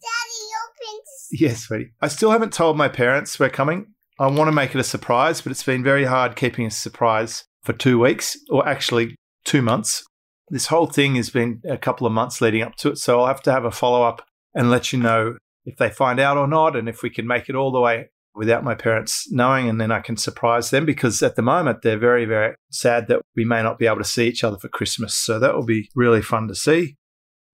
Daddy, 0.00 0.48
open. 0.64 1.00
Yes, 1.30 1.62
sweetie. 1.62 1.92
I 2.00 2.08
still 2.08 2.30
haven't 2.30 2.52
told 2.52 2.76
my 2.76 2.88
parents 2.88 3.38
we're 3.38 3.48
coming. 3.48 3.94
I 4.18 4.26
want 4.26 4.48
to 4.48 4.52
make 4.52 4.74
it 4.74 4.80
a 4.80 4.84
surprise, 4.84 5.40
but 5.40 5.52
it's 5.52 5.62
been 5.62 5.84
very 5.84 6.04
hard 6.04 6.34
keeping 6.34 6.66
a 6.66 6.70
surprise 6.70 7.44
for 7.62 7.72
two 7.72 8.00
weeks, 8.00 8.36
or 8.50 8.68
actually 8.68 9.14
two 9.44 9.62
months. 9.62 10.04
This 10.48 10.66
whole 10.66 10.86
thing 10.86 11.14
has 11.16 11.30
been 11.30 11.60
a 11.68 11.78
couple 11.78 12.06
of 12.06 12.12
months 12.12 12.40
leading 12.40 12.62
up 12.62 12.74
to 12.76 12.90
it, 12.90 12.98
so 12.98 13.20
I'll 13.20 13.26
have 13.26 13.42
to 13.42 13.52
have 13.52 13.64
a 13.64 13.70
follow 13.70 14.02
up 14.02 14.22
and 14.54 14.70
let 14.70 14.92
you 14.92 14.98
know 14.98 15.36
if 15.68 15.76
they 15.76 15.90
find 15.90 16.18
out 16.18 16.36
or 16.38 16.46
not, 16.48 16.74
and 16.76 16.88
if 16.88 17.02
we 17.02 17.10
can 17.10 17.26
make 17.26 17.48
it 17.48 17.54
all 17.54 17.70
the 17.70 17.80
way 17.80 18.10
without 18.34 18.64
my 18.64 18.74
parents 18.74 19.30
knowing, 19.30 19.68
and 19.68 19.80
then 19.80 19.90
I 19.90 20.00
can 20.00 20.16
surprise 20.16 20.70
them 20.70 20.86
because 20.86 21.22
at 21.22 21.36
the 21.36 21.42
moment 21.42 21.82
they're 21.82 21.98
very, 21.98 22.24
very 22.24 22.54
sad 22.70 23.08
that 23.08 23.20
we 23.36 23.44
may 23.44 23.62
not 23.62 23.78
be 23.78 23.86
able 23.86 23.98
to 23.98 24.04
see 24.04 24.28
each 24.28 24.44
other 24.44 24.56
for 24.56 24.68
Christmas. 24.68 25.14
So 25.16 25.38
that 25.38 25.54
will 25.54 25.66
be 25.66 25.90
really 25.94 26.22
fun 26.22 26.48
to 26.48 26.54
see. 26.54 26.96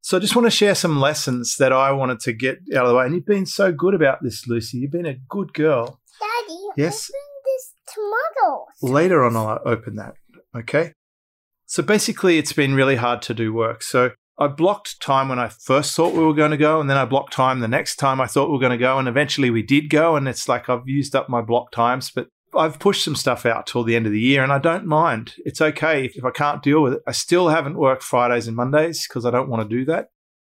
So 0.02 0.18
I 0.18 0.21
just 0.21 0.37
want 0.37 0.44
to 0.47 0.50
share 0.50 0.75
some 0.75 1.00
lessons 1.00 1.56
that 1.59 1.73
I 1.73 1.90
wanted 1.92 2.21
to 2.21 2.33
get 2.35 2.59
out 2.76 2.85
of 2.85 2.88
the 2.90 2.94
way. 2.94 3.06
And 3.06 3.14
you've 3.14 3.25
been 3.25 3.47
so 3.47 3.73
good 3.73 3.94
about 3.94 4.18
this, 4.23 4.47
Lucy. 4.47 4.78
You've 4.78 4.92
been 4.92 5.06
a 5.06 5.16
good 5.28 5.54
girl. 5.54 6.00
Daddy, 6.21 6.59
Yes? 6.76 7.11
open 7.11 7.42
this 7.47 7.73
tomatoes. 7.94 8.92
Later 8.94 9.25
on, 9.25 9.37
I'll 9.37 9.61
open 9.64 9.97
that. 9.97 10.14
Okay. 10.54 10.92
So 11.66 11.83
basically, 11.83 12.37
it's 12.37 12.52
been 12.52 12.75
really 12.75 12.97
hard 12.97 13.23
to 13.23 13.35
do 13.35 13.54
work. 13.54 13.83
So 13.83 14.11
I 14.38 14.48
blocked 14.48 15.00
time 15.00 15.28
when 15.28 15.38
I 15.38 15.48
first 15.48 15.94
thought 15.94 16.14
we 16.14 16.24
were 16.24 16.34
going 16.34 16.50
to 16.50 16.56
go, 16.56 16.80
and 16.80 16.90
then 16.90 16.96
I 16.96 17.04
blocked 17.04 17.32
time 17.32 17.60
the 17.60 17.68
next 17.68 17.96
time 17.96 18.20
I 18.20 18.26
thought 18.26 18.48
we 18.48 18.54
were 18.54 18.60
going 18.60 18.72
to 18.72 18.78
go, 18.78 18.98
and 18.98 19.08
eventually 19.08 19.50
we 19.50 19.62
did 19.62 19.90
go. 19.90 20.16
And 20.16 20.26
it's 20.26 20.48
like 20.48 20.68
I've 20.68 20.88
used 20.88 21.14
up 21.14 21.28
my 21.28 21.40
block 21.40 21.70
times, 21.70 22.10
but 22.10 22.28
I've 22.56 22.78
pushed 22.78 23.04
some 23.04 23.16
stuff 23.16 23.46
out 23.46 23.66
till 23.66 23.84
the 23.84 23.96
end 23.96 24.06
of 24.06 24.12
the 24.12 24.20
year, 24.20 24.42
and 24.42 24.52
I 24.52 24.58
don't 24.58 24.86
mind. 24.86 25.34
It's 25.38 25.60
okay 25.60 26.04
if, 26.04 26.16
if 26.16 26.24
I 26.24 26.30
can't 26.30 26.62
deal 26.62 26.82
with 26.82 26.94
it. 26.94 27.02
I 27.06 27.12
still 27.12 27.48
haven't 27.48 27.78
worked 27.78 28.02
Fridays 28.02 28.48
and 28.48 28.56
Mondays 28.56 29.06
because 29.06 29.24
I 29.24 29.30
don't 29.30 29.48
want 29.48 29.68
to 29.68 29.76
do 29.76 29.84
that. 29.86 30.08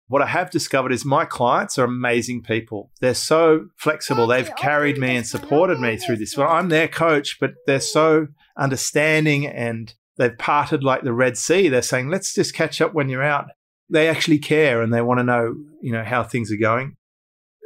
What 0.08 0.22
I 0.22 0.26
have 0.26 0.50
discovered 0.50 0.92
is 0.92 1.04
my 1.04 1.24
clients 1.24 1.78
are 1.78 1.84
amazing 1.84 2.42
people. 2.42 2.90
They're 3.00 3.14
so 3.14 3.68
flexible. 3.76 4.26
They've 4.26 4.54
carried 4.56 4.98
me 4.98 5.16
and 5.16 5.26
supported 5.26 5.80
me 5.80 5.96
through 5.96 6.16
this 6.16 6.32
this. 6.32 6.36
Well. 6.36 6.48
I'm 6.48 6.68
their 6.68 6.88
coach, 6.88 7.38
but 7.40 7.52
they're 7.66 7.80
so 7.80 8.26
understanding 8.58 9.46
and 9.46 9.94
they've 10.18 10.36
parted 10.36 10.84
like 10.84 11.02
the 11.02 11.14
Red 11.14 11.38
Sea. 11.38 11.68
They're 11.68 11.80
saying, 11.80 12.10
let's 12.10 12.34
just 12.34 12.54
catch 12.54 12.82
up 12.82 12.92
when 12.92 13.08
you're 13.08 13.22
out. 13.22 13.46
They 13.92 14.08
actually 14.08 14.38
care 14.38 14.80
and 14.82 14.92
they 14.92 15.02
want 15.02 15.20
to 15.20 15.25
know, 15.25 15.54
you 15.80 15.92
know, 15.92 16.04
how 16.04 16.22
things 16.22 16.50
are 16.50 16.56
going. 16.56 16.94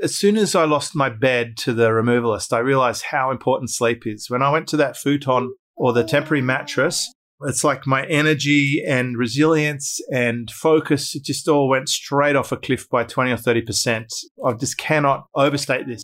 As 0.02 0.14
soon 0.14 0.36
as 0.36 0.54
I 0.54 0.64
lost 0.64 0.94
my 0.94 1.08
bed 1.08 1.56
to 1.58 1.72
the 1.72 1.88
removalist, 1.88 2.52
I 2.52 2.58
realized 2.58 3.04
how 3.10 3.30
important 3.30 3.70
sleep 3.70 4.06
is. 4.06 4.28
When 4.28 4.42
I 4.42 4.50
went 4.50 4.68
to 4.68 4.76
that 4.76 4.96
futon 4.96 5.54
or 5.76 5.92
the 5.92 6.04
temporary 6.04 6.42
mattress, 6.42 7.10
it's 7.42 7.64
like 7.64 7.86
my 7.86 8.04
energy 8.06 8.82
and 8.86 9.16
resilience 9.16 10.00
and 10.10 10.50
focus, 10.50 11.14
it 11.14 11.22
just 11.22 11.48
all 11.48 11.68
went 11.68 11.88
straight 11.88 12.36
off 12.36 12.52
a 12.52 12.56
cliff 12.56 12.88
by 12.88 13.04
20 13.04 13.30
or 13.30 13.36
30%. 13.36 14.06
I 14.44 14.52
just 14.54 14.78
cannot 14.78 15.26
overstate 15.34 15.86
this. 15.86 16.02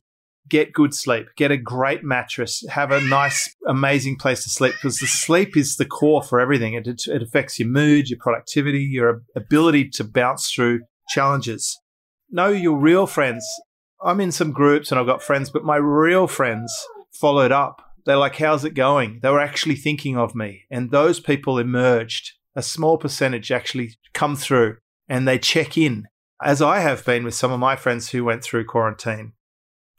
Get 0.49 0.73
good 0.73 0.93
sleep, 0.93 1.29
get 1.37 1.51
a 1.51 1.57
great 1.57 2.03
mattress, 2.03 2.65
have 2.69 2.91
a 2.91 3.01
nice, 3.01 3.55
amazing 3.67 4.17
place 4.17 4.43
to 4.45 4.51
sleep 4.51 4.75
because 4.75 4.99
the 4.99 5.07
sleep 5.07 5.57
is 5.57 5.77
the 5.77 5.87
core 5.87 6.23
for 6.23 6.41
everything. 6.41 6.75
It, 6.75 6.87
it 7.07 7.23
affects 7.23 7.59
your 7.59 7.69
mood, 7.69 8.11
your 8.11 8.19
productivity, 8.19 8.81
your 8.81 9.23
ability 9.37 9.91
to 9.91 10.05
bounce 10.05 10.51
through 10.51 10.81
challenges. 11.09 11.79
Know 12.31 12.49
your 12.49 12.77
real 12.77 13.07
friends. 13.07 13.47
I'm 14.05 14.21
in 14.21 14.33
some 14.33 14.53
groups 14.53 14.91
and 14.91 14.99
I've 14.99 15.07
got 15.07 15.23
friends, 15.23 15.49
but 15.49 15.65
my 15.65 15.77
real 15.77 16.27
friends 16.27 16.73
followed 17.13 17.53
up 17.53 17.83
they're 18.05 18.17
like, 18.17 18.37
how's 18.37 18.65
it 18.65 18.75
going? 18.75 19.21
They 19.23 19.31
were 19.31 19.41
actually 19.41 19.77
thinking 19.77 20.17
of 20.17 20.35
me. 20.35 20.65
And 20.71 20.91
those 20.91 21.21
people 21.21 21.59
emerged. 21.59 22.33
A 22.55 22.63
small 22.63 22.99
percentage 22.99 23.51
actually 23.51 23.97
come 24.13 24.37
through 24.37 24.77
and 25.09 25.27
they 25.27 25.39
check 25.39 25.79
in, 25.79 26.07
as 26.43 26.61
I 26.61 26.81
have 26.81 27.05
been 27.05 27.25
with 27.25 27.35
some 27.35 27.53
of 27.53 27.61
my 27.61 27.77
friends 27.77 28.11
who 28.11 28.25
went 28.25 28.45
through 28.45 28.67
quarantine. 28.67 29.33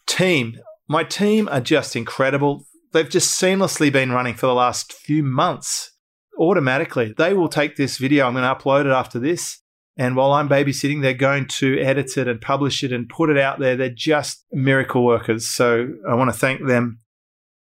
Team, 0.08 0.58
my 0.88 1.04
team 1.04 1.48
are 1.50 1.62
just 1.62 1.96
incredible. 1.96 2.66
They've 2.92 3.10
just 3.10 3.40
seamlessly 3.40 3.92
been 3.92 4.12
running 4.12 4.36
for 4.36 4.48
the 4.48 4.54
last 4.54 4.94
few 4.94 5.24
months 5.24 5.92
automatically. 6.40 7.14
They 7.18 7.34
will 7.34 7.50
take 7.50 7.76
this 7.76 7.98
video. 7.98 8.28
I'm 8.28 8.34
going 8.34 8.44
to 8.44 8.64
upload 8.64 8.86
it 8.86 8.92
after 8.92 9.20
this. 9.20 9.60
And 9.96 10.16
while 10.16 10.32
I'm 10.32 10.50
babysitting, 10.50 11.02
they're 11.02 11.14
going 11.14 11.48
to 11.48 11.80
edit 11.80 12.18
it 12.18 12.28
and 12.28 12.42
publish 12.42 12.84
it 12.84 12.92
and 12.92 13.08
put 13.08 13.30
it 13.30 13.38
out 13.38 13.60
there. 13.60 13.76
They're 13.76 13.90
just 13.90 14.44
miracle 14.52 15.06
workers. 15.06 15.50
So 15.50 15.94
I 16.08 16.16
want 16.16 16.32
to 16.32 16.38
thank 16.38 16.66
them 16.66 17.00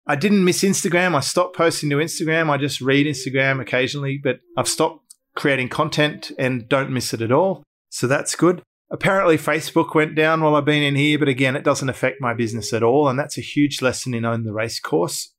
I 0.07 0.15
didn't 0.15 0.43
miss 0.43 0.63
Instagram. 0.63 1.15
I 1.15 1.19
stopped 1.19 1.55
posting 1.55 1.89
to 1.91 1.97
Instagram. 1.97 2.49
I 2.49 2.57
just 2.57 2.81
read 2.81 3.05
Instagram 3.05 3.61
occasionally, 3.61 4.19
but 4.21 4.39
I've 4.57 4.67
stopped 4.67 5.13
creating 5.35 5.69
content 5.69 6.31
and 6.39 6.67
don't 6.67 6.91
miss 6.91 7.13
it 7.13 7.21
at 7.21 7.31
all. 7.31 7.63
So 7.89 8.07
that's 8.07 8.35
good. 8.35 8.61
Apparently, 8.91 9.37
Facebook 9.37 9.95
went 9.95 10.15
down 10.15 10.41
while 10.41 10.55
I've 10.55 10.65
been 10.65 10.83
in 10.83 10.95
here, 10.95 11.17
but 11.17 11.29
again, 11.29 11.55
it 11.55 11.63
doesn't 11.63 11.87
affect 11.87 12.19
my 12.19 12.33
business 12.33 12.73
at 12.73 12.83
all. 12.83 13.07
And 13.07 13.17
that's 13.17 13.37
a 13.37 13.41
huge 13.41 13.81
lesson 13.81 14.13
in 14.13 14.25
Own 14.25 14.43
the 14.43 14.51
Race 14.51 14.81
course. 14.81 15.33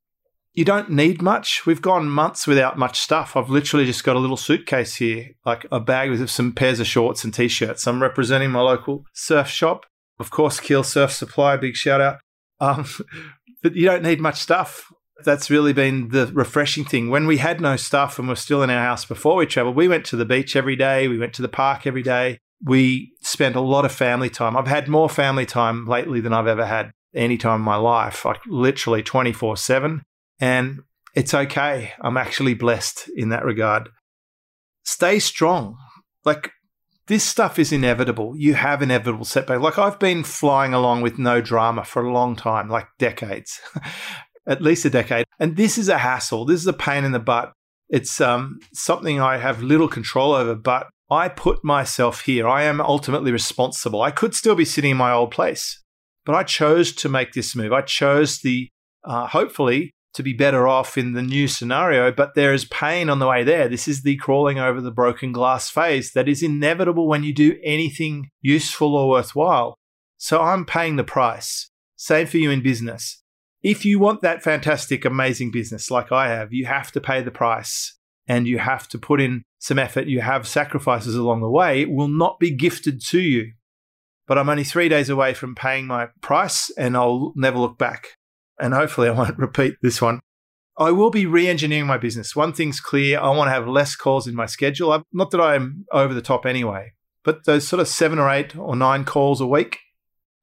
You 0.54 0.64
don't 0.64 0.90
need 0.90 1.20
much. 1.20 1.66
We've 1.66 1.80
gone 1.80 2.08
months 2.10 2.46
without 2.46 2.78
much 2.78 2.98
stuff. 2.98 3.36
I've 3.36 3.50
literally 3.50 3.84
just 3.84 4.04
got 4.04 4.16
a 4.16 4.18
little 4.18 4.38
suitcase 4.38 4.96
here, 4.96 5.30
like 5.44 5.66
a 5.70 5.80
bag 5.80 6.10
with 6.10 6.28
some 6.30 6.52
pairs 6.52 6.80
of 6.80 6.86
shorts 6.86 7.24
and 7.24 7.32
t 7.32 7.48
shirts. 7.48 7.86
I'm 7.86 8.02
representing 8.02 8.50
my 8.50 8.60
local 8.60 9.04
surf 9.12 9.48
shop. 9.48 9.84
Of 10.18 10.30
course, 10.30 10.60
Keel 10.60 10.82
Surf 10.84 11.12
Supply, 11.12 11.56
big 11.56 11.74
shout 11.74 12.00
out. 12.00 12.20
Um, 12.60 12.86
but 13.62 13.74
you 13.74 13.86
don't 13.86 14.02
need 14.02 14.20
much 14.20 14.36
stuff. 14.36 14.92
That's 15.24 15.50
really 15.50 15.72
been 15.72 16.08
the 16.08 16.26
refreshing 16.32 16.84
thing. 16.84 17.10
When 17.10 17.26
we 17.26 17.36
had 17.36 17.60
no 17.60 17.76
stuff 17.76 18.18
and 18.18 18.28
we're 18.28 18.34
still 18.34 18.62
in 18.62 18.70
our 18.70 18.82
house 18.82 19.04
before 19.04 19.36
we 19.36 19.46
traveled, 19.46 19.76
we 19.76 19.88
went 19.88 20.04
to 20.06 20.16
the 20.16 20.24
beach 20.24 20.56
every 20.56 20.76
day. 20.76 21.06
We 21.06 21.18
went 21.18 21.34
to 21.34 21.42
the 21.42 21.48
park 21.48 21.86
every 21.86 22.02
day. 22.02 22.40
We 22.64 23.12
spent 23.20 23.56
a 23.56 23.60
lot 23.60 23.84
of 23.84 23.92
family 23.92 24.30
time. 24.30 24.56
I've 24.56 24.66
had 24.66 24.88
more 24.88 25.08
family 25.08 25.46
time 25.46 25.86
lately 25.86 26.20
than 26.20 26.32
I've 26.32 26.46
ever 26.46 26.64
had 26.66 26.92
any 27.14 27.36
time 27.36 27.60
in 27.60 27.64
my 27.64 27.76
life, 27.76 28.24
like 28.24 28.40
literally 28.46 29.02
24 29.02 29.56
7. 29.56 30.02
And 30.40 30.80
it's 31.14 31.34
okay. 31.34 31.92
I'm 32.00 32.16
actually 32.16 32.54
blessed 32.54 33.10
in 33.16 33.28
that 33.30 33.44
regard. 33.44 33.90
Stay 34.84 35.18
strong. 35.18 35.76
Like 36.24 36.50
this 37.06 37.24
stuff 37.24 37.58
is 37.58 37.72
inevitable. 37.72 38.34
You 38.36 38.54
have 38.54 38.82
inevitable 38.82 39.24
setbacks. 39.24 39.60
Like 39.60 39.78
I've 39.78 39.98
been 39.98 40.24
flying 40.24 40.72
along 40.72 41.02
with 41.02 41.18
no 41.18 41.40
drama 41.40 41.84
for 41.84 42.02
a 42.02 42.12
long 42.12 42.36
time, 42.36 42.68
like 42.68 42.86
decades, 42.98 43.60
at 44.46 44.62
least 44.62 44.84
a 44.84 44.90
decade. 44.90 45.26
And 45.38 45.56
this 45.56 45.78
is 45.78 45.88
a 45.88 45.98
hassle. 45.98 46.44
This 46.44 46.60
is 46.60 46.66
a 46.66 46.72
pain 46.72 47.04
in 47.04 47.12
the 47.12 47.18
butt. 47.18 47.52
It's 47.88 48.20
um, 48.20 48.58
something 48.72 49.20
I 49.20 49.36
have 49.36 49.62
little 49.62 49.88
control 49.88 50.32
over, 50.32 50.54
but 50.54 50.86
I 51.12 51.28
put 51.28 51.62
myself 51.62 52.22
here. 52.22 52.48
I 52.48 52.62
am 52.62 52.80
ultimately 52.80 53.32
responsible. 53.32 54.00
I 54.00 54.10
could 54.10 54.34
still 54.34 54.54
be 54.54 54.64
sitting 54.64 54.92
in 54.92 54.96
my 54.96 55.12
old 55.12 55.30
place, 55.30 55.82
but 56.24 56.34
I 56.34 56.42
chose 56.42 56.94
to 56.94 57.08
make 57.10 57.32
this 57.32 57.54
move. 57.54 57.70
I 57.70 57.82
chose 57.82 58.38
the, 58.38 58.68
uh, 59.04 59.26
hopefully, 59.26 59.90
to 60.14 60.22
be 60.22 60.32
better 60.32 60.66
off 60.66 60.96
in 60.96 61.12
the 61.12 61.22
new 61.22 61.48
scenario, 61.48 62.10
but 62.12 62.34
there 62.34 62.54
is 62.54 62.64
pain 62.64 63.10
on 63.10 63.18
the 63.18 63.26
way 63.26 63.44
there. 63.44 63.68
This 63.68 63.86
is 63.86 64.02
the 64.02 64.16
crawling 64.16 64.58
over 64.58 64.80
the 64.80 64.90
broken 64.90 65.32
glass 65.32 65.68
phase 65.68 66.12
that 66.12 66.28
is 66.28 66.42
inevitable 66.42 67.06
when 67.06 67.24
you 67.24 67.34
do 67.34 67.58
anything 67.62 68.30
useful 68.40 68.96
or 68.96 69.10
worthwhile. 69.10 69.76
So 70.16 70.40
I'm 70.40 70.64
paying 70.64 70.96
the 70.96 71.04
price. 71.04 71.68
Same 71.96 72.26
for 72.26 72.38
you 72.38 72.50
in 72.50 72.62
business. 72.62 73.22
If 73.62 73.84
you 73.84 73.98
want 73.98 74.22
that 74.22 74.42
fantastic, 74.42 75.04
amazing 75.04 75.50
business 75.50 75.90
like 75.90 76.10
I 76.10 76.28
have, 76.28 76.54
you 76.54 76.64
have 76.66 76.90
to 76.92 77.00
pay 77.00 77.20
the 77.20 77.30
price 77.30 77.98
and 78.26 78.46
you 78.46 78.58
have 78.58 78.88
to 78.88 78.98
put 78.98 79.20
in 79.20 79.42
some 79.62 79.78
effort. 79.78 80.08
You 80.08 80.20
have 80.22 80.48
sacrifices 80.48 81.14
along 81.14 81.40
the 81.40 81.48
way. 81.48 81.82
It 81.82 81.90
will 81.90 82.08
not 82.08 82.40
be 82.40 82.50
gifted 82.50 83.00
to 83.06 83.20
you. 83.20 83.52
But 84.26 84.36
I'm 84.36 84.48
only 84.48 84.64
three 84.64 84.88
days 84.88 85.08
away 85.08 85.34
from 85.34 85.54
paying 85.54 85.86
my 85.86 86.08
price 86.20 86.68
and 86.76 86.96
I'll 86.96 87.32
never 87.36 87.58
look 87.58 87.78
back 87.78 88.16
and 88.58 88.74
hopefully 88.74 89.08
I 89.08 89.12
won't 89.12 89.38
repeat 89.38 89.76
this 89.80 90.02
one. 90.02 90.18
I 90.76 90.90
will 90.90 91.10
be 91.10 91.26
re 91.26 91.46
engineering 91.46 91.86
my 91.86 91.96
business. 91.96 92.34
One 92.34 92.52
thing's 92.52 92.80
clear 92.80 93.20
I 93.20 93.30
want 93.30 93.48
to 93.48 93.52
have 93.52 93.68
less 93.68 93.94
calls 93.94 94.26
in 94.26 94.34
my 94.34 94.46
schedule. 94.46 95.04
Not 95.12 95.30
that 95.30 95.40
I'm 95.40 95.84
over 95.92 96.12
the 96.12 96.22
top 96.22 96.44
anyway, 96.44 96.92
but 97.22 97.44
those 97.44 97.68
sort 97.68 97.78
of 97.78 97.86
seven 97.86 98.18
or 98.18 98.28
eight 98.28 98.56
or 98.56 98.74
nine 98.74 99.04
calls 99.04 99.40
a 99.40 99.46
week, 99.46 99.78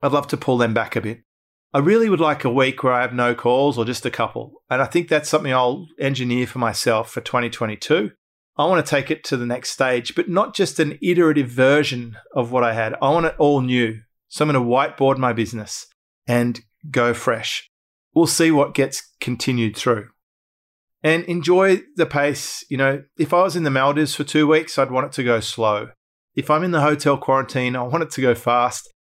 I'd 0.01 0.13
love 0.13 0.27
to 0.27 0.37
pull 0.37 0.57
them 0.57 0.73
back 0.73 0.95
a 0.95 1.01
bit. 1.01 1.23
I 1.73 1.79
really 1.79 2.09
would 2.09 2.21
like 2.21 2.45
a 2.45 2.49
week 2.49 2.83
where 2.83 2.93
I 2.93 3.01
have 3.01 3.13
no 3.13 3.35
calls 3.35 3.77
or 3.77 3.83
just 3.83 4.05
a 4.05 4.11
couple. 4.11 4.61
And 4.69 4.81
I 4.81 4.85
think 4.85 5.09
that's 5.09 5.29
something 5.29 5.53
I'll 5.53 5.87
engineer 5.99 6.47
for 6.47 6.59
myself 6.59 7.11
for 7.11 7.19
2022. 7.19 8.11
I 8.59 8.65
want 8.65 8.85
to 8.85 8.89
take 8.89 9.09
it 9.09 9.23
to 9.25 9.37
the 9.37 9.47
next 9.47 9.71
stage, 9.71 10.13
but 10.13 10.29
not 10.29 10.53
just 10.53 10.79
an 10.79 10.99
iterative 11.01 11.49
version 11.49 12.17
of 12.35 12.51
what 12.51 12.63
I 12.63 12.73
had. 12.73 12.93
I 13.01 13.09
want 13.09 13.25
it 13.25 13.35
all 13.39 13.61
new. 13.61 14.01
So 14.27 14.45
I'm 14.45 14.51
going 14.51 14.63
to 14.63 14.69
whiteboard 14.69 15.17
my 15.17 15.33
business 15.33 15.87
and 16.27 16.59
go 16.91 17.15
fresh 17.15 17.69
we'll 18.13 18.27
see 18.27 18.51
what 18.51 18.73
gets 18.73 19.13
continued 19.19 19.75
through. 19.75 20.09
And 21.01 21.23
enjoy 21.25 21.83
the 21.95 22.05
pace. 22.05 22.65
You 22.69 22.77
know, 22.77 23.03
if 23.17 23.33
I 23.33 23.43
was 23.43 23.55
in 23.55 23.63
the 23.63 23.71
Maldives 23.71 24.15
for 24.15 24.25
two 24.25 24.47
weeks, 24.47 24.77
I'd 24.77 24.91
want 24.91 25.07
it 25.07 25.11
to 25.13 25.23
go 25.23 25.39
slow. 25.39 25.89
If 26.35 26.49
I'm 26.49 26.63
in 26.63 26.71
the 26.71 26.81
hotel 26.81 27.17
quarantine, 27.17 27.75
I 27.75 27.83
want 27.83 28.03
it 28.03 28.11
to 28.11 28.21
go 28.21 28.35
fast. 28.35 28.91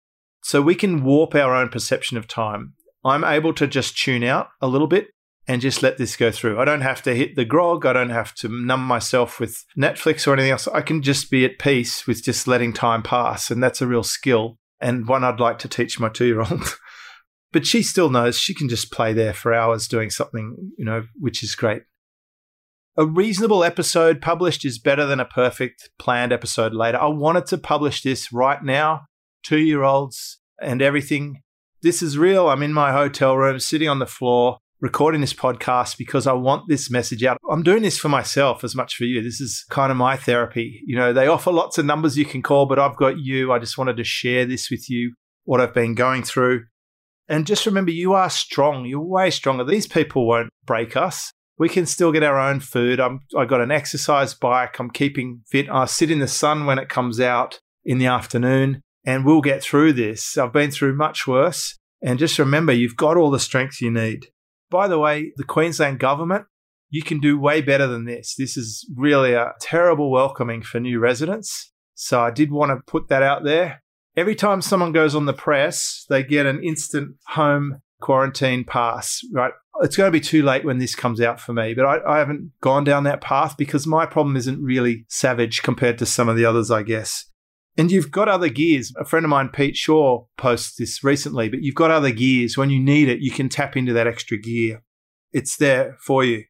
So 0.43 0.61
we 0.61 0.75
can 0.75 1.03
warp 1.03 1.35
our 1.35 1.53
own 1.53 1.67
perception 1.67 2.17
of 2.17 2.27
time. 2.27 2.73
I'm 3.03 3.25
able 3.25 3.53
to 3.55 3.67
just 3.67 3.97
tune 3.97 4.23
out 4.23 4.47
a 4.61 4.67
little 4.67 4.87
bit 4.87 5.07
and 5.49 5.63
just 5.63 5.81
let 5.81 5.97
this 5.97 6.15
go 6.15 6.29
through. 6.29 6.59
I 6.59 6.65
don't 6.65 6.81
have 6.81 7.01
to 7.01 7.15
hit 7.15 7.35
the 7.35 7.43
grog. 7.43 7.83
I 7.83 7.91
don't 7.91 8.11
have 8.11 8.35
to 8.35 8.47
numb 8.47 8.83
myself 8.83 9.39
with 9.39 9.65
Netflix 9.75 10.27
or 10.27 10.33
anything 10.33 10.51
else. 10.51 10.67
I 10.67 10.81
can 10.81 11.01
just 11.01 11.31
be 11.31 11.43
at 11.43 11.57
peace 11.57 12.05
with 12.05 12.23
just 12.23 12.47
letting 12.47 12.71
time 12.71 13.01
pass. 13.01 13.49
And 13.49 13.61
that's 13.61 13.81
a 13.81 13.87
real 13.87 14.03
skill 14.03 14.59
and 14.79 15.07
one 15.07 15.23
I'd 15.23 15.39
like 15.39 15.57
to 15.59 15.67
teach 15.67 15.99
my 15.99 16.07
two 16.07 16.27
year 16.27 16.41
old. 16.41 16.75
but 17.51 17.65
she 17.65 17.81
still 17.81 18.11
knows 18.11 18.37
she 18.37 18.53
can 18.53 18.69
just 18.69 18.91
play 18.91 19.11
there 19.11 19.33
for 19.33 19.51
hours 19.51 19.87
doing 19.87 20.11
something, 20.11 20.55
you 20.77 20.85
know, 20.85 21.05
which 21.19 21.41
is 21.41 21.55
great. 21.55 21.81
A 22.95 23.07
reasonable 23.07 23.63
episode 23.63 24.21
published 24.21 24.63
is 24.63 24.77
better 24.77 25.07
than 25.07 25.19
a 25.19 25.25
perfect 25.25 25.89
planned 25.97 26.31
episode 26.31 26.75
later. 26.75 27.01
I 27.01 27.07
wanted 27.07 27.47
to 27.47 27.57
publish 27.57 28.03
this 28.03 28.31
right 28.31 28.63
now, 28.63 29.07
two 29.41 29.57
year 29.57 29.81
olds 29.81 30.39
and 30.61 30.79
everything. 30.79 31.41
This 31.81 32.03
is 32.03 32.19
real. 32.19 32.49
I'm 32.49 32.61
in 32.61 32.71
my 32.71 32.91
hotel 32.91 33.35
room, 33.35 33.59
sitting 33.59 33.89
on 33.89 33.97
the 33.97 34.05
floor, 34.05 34.59
recording 34.81 35.19
this 35.19 35.33
podcast 35.33 35.97
because 35.97 36.25
I 36.25 36.33
want 36.33 36.67
this 36.67 36.89
message 36.89 37.23
out. 37.23 37.37
I'm 37.49 37.63
doing 37.63 37.83
this 37.83 37.97
for 37.97 38.09
myself 38.09 38.63
as 38.63 38.75
much 38.75 38.95
for 38.95 39.03
you. 39.03 39.21
This 39.21 39.41
is 39.41 39.65
kind 39.69 39.91
of 39.91 39.97
my 39.97 40.15
therapy. 40.15 40.81
You 40.85 40.95
know, 40.95 41.11
they 41.11 41.27
offer 41.27 41.51
lots 41.51 41.77
of 41.77 41.85
numbers 41.85 42.17
you 42.17 42.25
can 42.25 42.41
call, 42.41 42.65
but 42.65 42.79
I've 42.79 42.95
got 42.95 43.19
you. 43.19 43.51
I 43.51 43.59
just 43.59 43.77
wanted 43.77 43.97
to 43.97 44.03
share 44.03 44.45
this 44.45 44.69
with 44.69 44.89
you, 44.89 45.15
what 45.43 45.59
I've 45.59 45.73
been 45.73 45.95
going 45.95 46.23
through. 46.23 46.65
And 47.27 47.45
just 47.45 47.65
remember, 47.65 47.91
you 47.91 48.13
are 48.13 48.29
strong. 48.29 48.85
You're 48.85 49.01
way 49.01 49.29
stronger. 49.29 49.63
These 49.63 49.87
people 49.87 50.27
won't 50.27 50.49
break 50.65 50.95
us. 50.95 51.31
We 51.57 51.67
can 51.67 51.85
still 51.85 52.13
get 52.13 52.23
our 52.23 52.39
own 52.39 52.61
food. 52.61 53.01
I'm, 53.01 53.19
I 53.37 53.45
got 53.45 53.61
an 53.61 53.71
exercise 53.71 54.33
bike. 54.33 54.79
I'm 54.79 54.89
keeping 54.89 55.41
fit. 55.51 55.69
I 55.69 55.85
sit 55.85 56.09
in 56.09 56.19
the 56.19 56.27
sun 56.27 56.65
when 56.65 56.79
it 56.79 56.89
comes 56.89 57.19
out 57.19 57.59
in 57.83 57.97
the 57.97 58.07
afternoon, 58.07 58.81
and 59.05 59.25
we'll 59.25 59.41
get 59.41 59.61
through 59.61 59.93
this. 59.93 60.37
I've 60.37 60.53
been 60.53 60.71
through 60.71 60.95
much 60.95 61.27
worse. 61.27 61.77
And 62.01 62.17
just 62.17 62.39
remember, 62.39 62.71
you've 62.71 62.95
got 62.95 63.17
all 63.17 63.29
the 63.29 63.39
strength 63.39 63.81
you 63.81 63.91
need. 63.91 64.27
By 64.69 64.87
the 64.87 64.99
way, 64.99 65.33
the 65.35 65.43
Queensland 65.43 65.99
government, 65.99 66.45
you 66.89 67.03
can 67.03 67.19
do 67.19 67.39
way 67.39 67.61
better 67.61 67.87
than 67.87 68.05
this. 68.05 68.35
This 68.37 68.57
is 68.57 68.87
really 68.95 69.33
a 69.33 69.53
terrible 69.61 70.11
welcoming 70.11 70.61
for 70.61 70.79
new 70.79 70.99
residents. 70.99 71.71
So 71.95 72.21
I 72.21 72.31
did 72.31 72.51
want 72.51 72.71
to 72.71 72.91
put 72.91 73.09
that 73.09 73.23
out 73.23 73.43
there. 73.43 73.83
Every 74.15 74.35
time 74.35 74.61
someone 74.61 74.91
goes 74.91 75.15
on 75.15 75.25
the 75.25 75.33
press, 75.33 76.05
they 76.09 76.23
get 76.23 76.45
an 76.45 76.63
instant 76.63 77.15
home 77.27 77.81
quarantine 78.01 78.63
pass, 78.63 79.21
right? 79.33 79.53
It's 79.81 79.95
going 79.95 80.07
to 80.07 80.17
be 80.17 80.23
too 80.23 80.43
late 80.43 80.65
when 80.65 80.79
this 80.79 80.95
comes 80.95 81.21
out 81.21 81.39
for 81.39 81.53
me, 81.53 81.73
but 81.73 81.85
I, 81.85 82.15
I 82.15 82.19
haven't 82.19 82.51
gone 82.61 82.83
down 82.83 83.03
that 83.03 83.21
path 83.21 83.55
because 83.57 83.87
my 83.87 84.05
problem 84.05 84.35
isn't 84.35 84.61
really 84.61 85.05
savage 85.07 85.61
compared 85.61 85.97
to 85.99 86.05
some 86.05 86.27
of 86.27 86.35
the 86.35 86.45
others, 86.45 86.69
I 86.71 86.83
guess. 86.83 87.28
And 87.79 87.93
you've 87.93 88.11
got 88.11 88.27
other 88.27 88.49
gears. 88.49 88.91
A 88.99 89.05
friend 89.05 89.23
of 89.23 89.29
mine, 89.29 89.47
Pete 89.53 89.77
Shaw, 89.77 90.25
posts 90.37 90.75
this 90.75 91.01
recently, 91.01 91.47
but 91.47 91.63
you've 91.63 91.75
got 91.75 91.91
other 91.91 92.11
gears. 92.11 92.57
When 92.57 92.69
you 92.69 92.77
need 92.77 93.07
it, 93.07 93.21
you 93.21 93.31
can 93.31 93.47
tap 93.47 93.77
into 93.77 93.93
that 93.93 94.05
extra 94.05 94.37
gear. 94.37 94.83
It's 95.31 95.55
there 95.55 95.95
for 96.05 96.25
you. 96.25 96.43